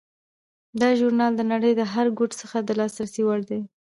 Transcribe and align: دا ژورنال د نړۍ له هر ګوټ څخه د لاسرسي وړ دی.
دا 0.81 0.89
ژورنال 0.99 1.33
د 1.35 1.41
نړۍ 1.51 1.71
له 1.79 1.85
هر 1.93 2.07
ګوټ 2.17 2.31
څخه 2.41 2.57
د 2.61 2.69
لاسرسي 2.79 3.21
وړ 3.25 3.39
دی. 3.49 3.61